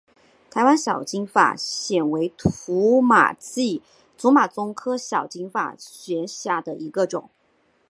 [0.49, 3.79] 台湾小金发藓为土马鬃
[4.73, 7.29] 科小金发藓属下的一个种。